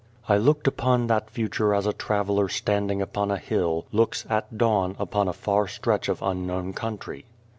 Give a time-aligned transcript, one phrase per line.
[0.27, 4.95] I looked upon that future as a traveller standing upon a hill looks at dawn
[4.97, 7.25] upon a far stretch of unknown country.